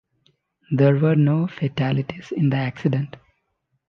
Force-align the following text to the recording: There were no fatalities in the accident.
There 0.71 0.95
were 0.97 1.15
no 1.15 1.45
fatalities 1.45 2.31
in 2.35 2.49
the 2.49 2.57
accident. 2.57 3.17